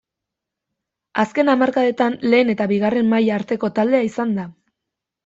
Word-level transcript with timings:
Azken 1.23 1.51
hamarkadetan 1.53 2.15
lehen 2.31 2.49
eta 2.53 2.67
bigarren 2.71 3.13
maila 3.13 3.37
arteko 3.39 3.71
taldea 3.81 4.01
izan 4.09 4.33
da. 4.39 4.47